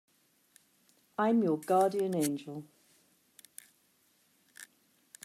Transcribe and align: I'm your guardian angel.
I'm 1.19 1.43
your 1.43 1.57
guardian 1.59 2.15
angel. 2.15 2.63